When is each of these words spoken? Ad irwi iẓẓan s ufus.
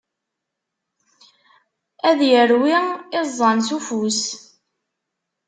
Ad 2.09 2.19
irwi 2.41 2.75
iẓẓan 3.19 3.57
s 3.67 3.69
ufus. 3.77 4.21